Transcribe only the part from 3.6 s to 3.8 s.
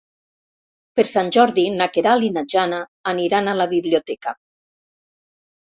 la